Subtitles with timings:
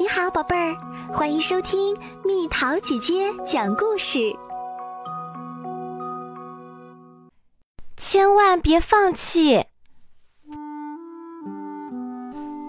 [0.00, 0.76] 你好，宝贝儿，
[1.12, 4.32] 欢迎收听蜜桃姐姐讲故事。
[7.96, 9.64] 千万别放弃！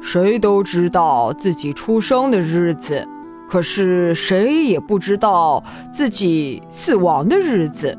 [0.00, 3.06] 谁都知道自己出生的日子，
[3.46, 5.62] 可是谁也不知道
[5.92, 7.98] 自己死亡的日子。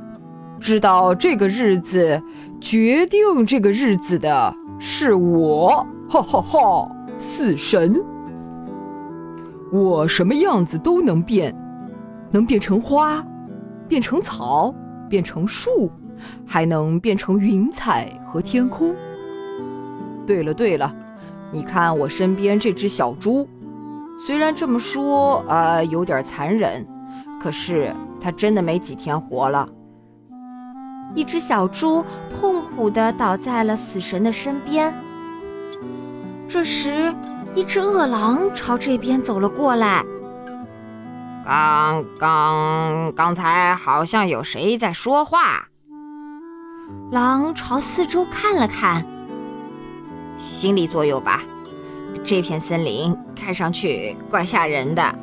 [0.59, 2.19] 知道这个日子，
[2.59, 6.89] 决定这个日子的是我，哈哈哈！
[7.19, 8.03] 死神。
[9.71, 11.55] 我什么样子都能变，
[12.29, 13.25] 能变成花，
[13.87, 14.75] 变成草，
[15.07, 15.89] 变成树，
[16.45, 18.93] 还能变成云彩和天空。
[20.27, 20.93] 对了对了，
[21.53, 23.47] 你看我身边这只小猪，
[24.19, 26.85] 虽然这么说呃有点残忍，
[27.41, 29.67] 可是它真的没几天活了。
[31.15, 34.93] 一只小猪痛苦地倒在了死神的身边。
[36.45, 37.15] 这时。
[37.55, 40.03] 一只饿狼朝这边走了过来。
[41.43, 45.67] 刚刚刚才好像有谁在说话。
[47.11, 49.05] 狼朝四周看了看，
[50.37, 51.41] 心理作用吧。
[52.23, 55.15] 这片森林看上去怪吓人的。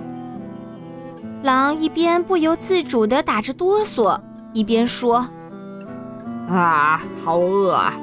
[1.42, 4.20] 狼一边不由自主地打着哆嗦，
[4.52, 5.26] 一边说
[6.50, 7.94] ：“啊，好饿，啊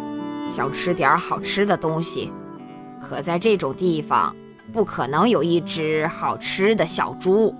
[0.50, 2.32] 想吃点好吃的东西。”
[3.08, 4.36] 可在这种地方，
[4.74, 7.54] 不可能有一只好吃的小猪。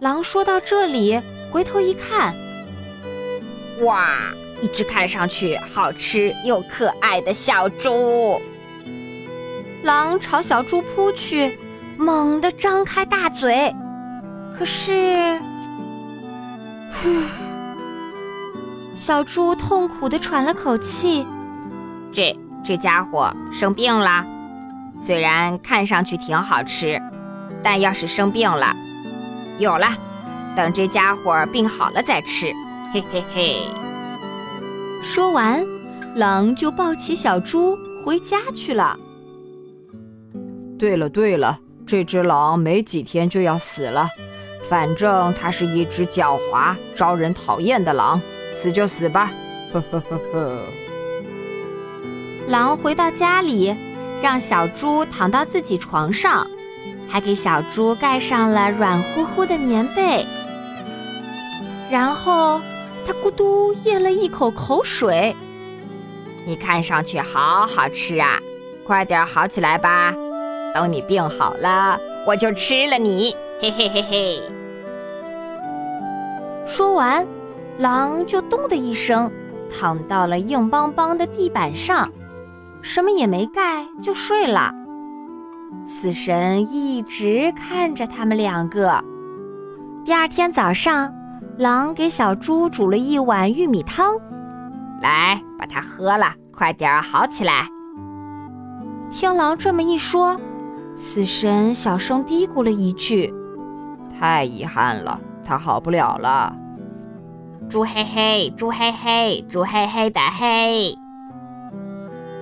[0.00, 2.32] 狼说到这里，回头一看，
[3.82, 4.32] 哇，
[4.62, 8.40] 一只看上去好吃又可爱的小猪。
[9.82, 11.58] 狼朝小猪扑去，
[11.98, 13.74] 猛地张开大嘴，
[14.56, 15.40] 可是，
[18.94, 21.26] 小猪痛苦地喘了口气，
[22.12, 22.38] 这。
[22.62, 24.24] 这家伙生病了，
[24.98, 27.00] 虽然看上去挺好吃，
[27.62, 28.74] 但要是生病了，
[29.58, 29.86] 有了，
[30.54, 32.52] 等这家伙病好了再吃，
[32.92, 33.56] 嘿嘿嘿。
[35.02, 35.64] 说完，
[36.16, 38.98] 狼就抱起小猪回家去了。
[40.78, 44.06] 对了对了，这只狼没几天就要死了，
[44.68, 48.20] 反正它是一只狡猾、招人讨厌的狼，
[48.52, 49.30] 死就死吧，
[49.72, 50.62] 呵呵呵呵。
[52.48, 53.74] 狼回到家里，
[54.22, 56.46] 让小猪躺到自己床上，
[57.08, 60.26] 还给小猪盖上了软乎乎的棉被。
[61.90, 62.60] 然后，
[63.06, 65.34] 他咕嘟咽了一口口水。
[66.46, 68.38] 你看上去好好吃啊，
[68.84, 70.14] 快点好起来吧！
[70.74, 73.36] 等你病好了，我就吃了你！
[73.60, 74.42] 嘿嘿嘿嘿。
[76.66, 77.26] 说完，
[77.78, 79.30] 狼就咚的一声
[79.68, 82.10] 躺到了硬邦邦的地板上。
[82.82, 84.72] 什么也没盖就睡了，
[85.84, 89.02] 死神一直看着他们两个。
[90.04, 91.12] 第二天早上，
[91.58, 94.16] 狼给小猪煮了一碗玉米汤，
[95.02, 97.68] 来把它喝了，快点好起来。
[99.10, 100.40] 听狼这么一说，
[100.96, 103.32] 死神小声嘀咕了一句
[104.18, 106.56] ：“太遗憾了，他好不了了。”
[107.68, 110.96] 猪嘿嘿，猪嘿嘿，猪嘿嘿的嘿。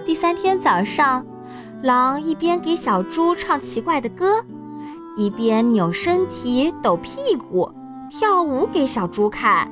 [0.08, 1.22] 第三天早上，
[1.82, 4.42] 狼一边给小猪唱奇怪的歌，
[5.18, 7.70] 一边扭身体、抖屁股、
[8.08, 9.70] 跳舞给小猪看。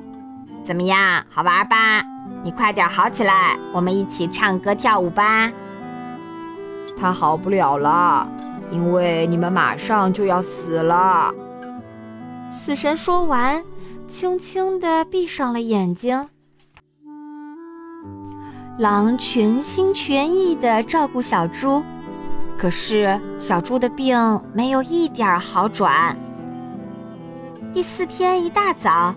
[0.63, 2.05] 怎么样，好玩吧？
[2.43, 5.51] 你快点好起来，我们一起唱歌跳舞吧。
[6.99, 8.29] 他好不了了，
[8.71, 11.33] 因为你们马上就要死了。
[12.51, 13.65] 死神说完，
[14.07, 16.29] 轻轻地闭上了眼睛。
[18.79, 21.83] 狼全心全意地照顾小猪，
[22.59, 24.19] 可是小猪的病
[24.53, 26.15] 没有一点好转。
[27.73, 29.15] 第四天一大早，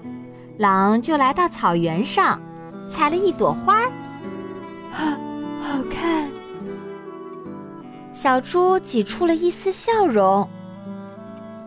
[0.58, 2.40] 狼就来到草原上，
[2.88, 3.82] 采了一朵花，
[4.92, 5.06] 好，
[5.62, 6.30] 好看。
[8.14, 10.50] 小猪挤出了一丝笑容：“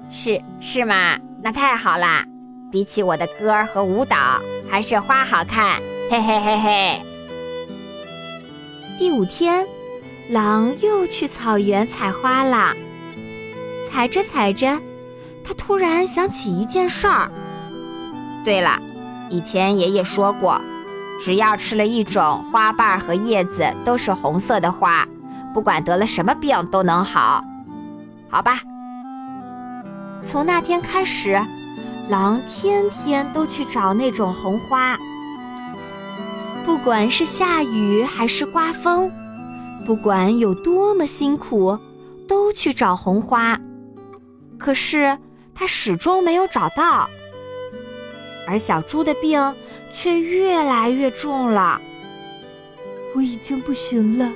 [0.08, 1.18] 是是吗？
[1.42, 2.24] 那太好啦！
[2.70, 4.16] 比起我的歌儿和舞蹈，
[4.66, 5.78] 还是花好看。
[6.10, 7.02] 嘿嘿嘿嘿。”
[9.02, 9.66] 第五天，
[10.28, 12.72] 狼又去草原采花啦。
[13.90, 14.78] 采着采着，
[15.42, 17.28] 他突然想起一件事儿。
[18.44, 18.80] 对了，
[19.28, 20.60] 以前爷爷说过，
[21.18, 25.04] 只要吃了一种花瓣和叶子都是红色的花，
[25.52, 27.42] 不管得了什么病都能好。
[28.30, 28.60] 好吧。
[30.22, 31.44] 从那天开始，
[32.08, 34.96] 狼天天都去找那种红花。
[36.64, 39.10] 不管是下雨还是刮风，
[39.84, 41.78] 不管有多么辛苦，
[42.28, 43.60] 都去找红花。
[44.58, 45.18] 可是
[45.54, 47.08] 他始终没有找到。
[48.46, 49.54] 而小猪的病
[49.92, 51.80] 却越来越重了。
[53.14, 54.32] 我已经不行了，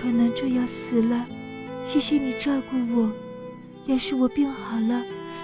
[0.00, 1.26] 可能就要死了。
[1.84, 3.10] 谢谢你照顾我。
[3.86, 5.02] 要是我病好了，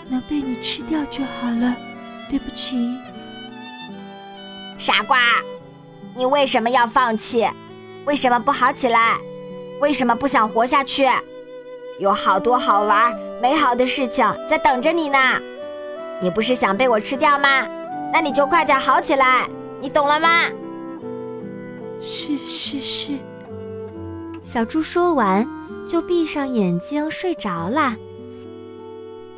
[0.09, 1.75] 能被你吃掉就好了。
[2.31, 2.97] 对不起，
[4.77, 5.19] 傻瓜，
[6.19, 7.49] 你为什么要放弃？
[8.05, 9.21] 为什么不好起来？
[9.81, 11.09] 为什么不想活下去？
[12.01, 15.17] 有好多好玩、美好的事情在等着你呢。
[16.21, 17.65] 你不是想被我吃掉吗？
[18.13, 19.49] 那你就快点好起来，
[19.81, 20.29] 你懂了吗？
[22.01, 23.13] 是是是。
[24.43, 25.47] 小猪说完，
[25.87, 27.95] 就闭上眼睛睡着了。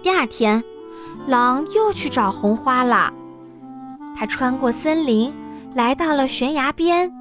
[0.03, 0.65] 第二天，
[1.27, 3.13] 狼又去找红花了。
[4.17, 5.35] 他穿过森林，
[5.75, 7.13] 来到了悬崖边。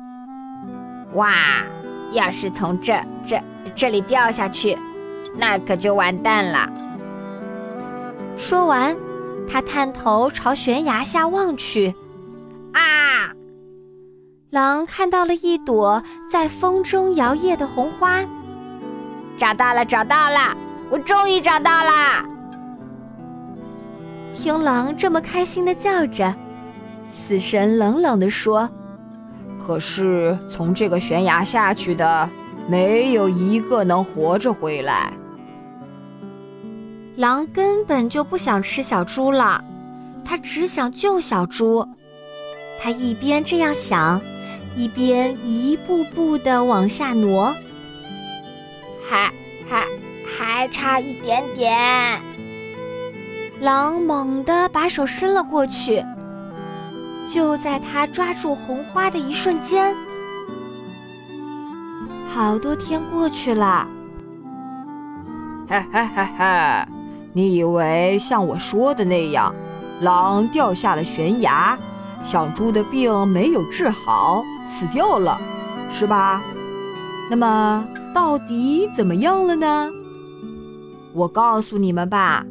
[1.13, 1.34] 哇！
[2.12, 3.40] 要是从这这
[3.75, 4.75] 这里掉下去，
[5.38, 6.68] 那可就完蛋了。
[8.36, 8.98] 说完，
[9.48, 11.94] 他探头朝悬崖下望去。
[12.74, 13.30] 啊！
[14.50, 18.25] 狼看到了一朵在风中摇曳的红花。
[19.38, 20.57] 找到了，找到了！
[20.90, 22.25] 我终于找到了！
[24.34, 26.34] 听狼这么开心的叫着，
[27.09, 28.69] 死神冷冷地说。
[29.65, 32.29] 可是从这个悬崖下去的，
[32.67, 35.11] 没有一个能活着回来。
[37.17, 39.61] 狼根本就不想吃小猪了，
[40.23, 41.88] 他只想救小猪。
[42.81, 44.21] 他一边这样想，
[44.75, 47.53] 一边一步步地往下挪。
[49.07, 49.31] 还
[49.69, 49.85] 还
[50.25, 51.77] 还差一点点。
[53.59, 56.01] 狼猛地把手伸了过去。
[57.31, 59.96] 就在他抓住红花的一瞬间，
[62.28, 63.88] 好多天过去了。
[65.68, 66.88] 哈哈哈哈！
[67.31, 69.54] 你以为像我说的那样，
[70.02, 71.78] 狼掉下了悬崖，
[72.24, 75.40] 小猪的病没有治好，死掉了，
[75.92, 76.42] 是吧？
[77.30, 79.92] 那么到底怎么样了呢？
[81.14, 82.44] 我告诉你们吧，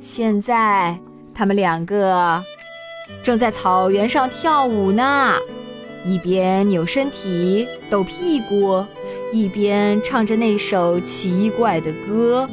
[0.00, 0.98] 现在
[1.32, 2.42] 他们两个。
[3.22, 5.34] 正在草原上跳舞呢，
[6.04, 8.84] 一边扭身体、抖屁股，
[9.32, 12.48] 一边唱着那首奇怪的歌。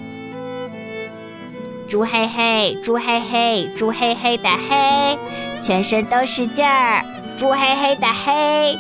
[1.88, 5.18] 猪嘿嘿，猪嘿嘿，猪嘿嘿的嘿，
[5.62, 7.04] 全身都是劲儿。
[7.38, 8.78] 猪嘿嘿的嘿，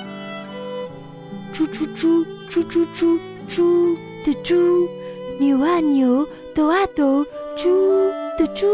[1.51, 4.87] 猪猪猪猪猪猪猪的猪，
[5.39, 7.25] 扭啊扭，抖啊抖，
[7.55, 8.67] 猪的猪。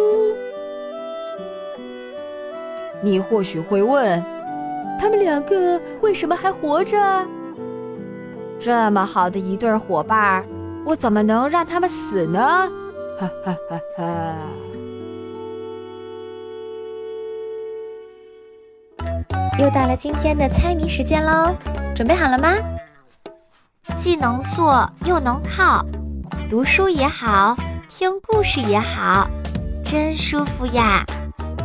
[3.02, 4.24] 你或许会问，
[5.00, 6.98] 他们两个为什么还活着？
[8.60, 10.46] 这么好的一对伙伴，
[10.86, 12.40] 我怎么能让他们死呢？
[13.18, 14.36] 哈哈哈哈！
[19.58, 21.56] 又到了今天的猜谜时间喽，
[21.96, 22.56] 准备好了吗？
[23.98, 25.86] 既能做又能靠，
[26.50, 27.56] 读书也好，
[27.90, 29.28] 听故事也好，
[29.84, 31.06] 真舒服呀！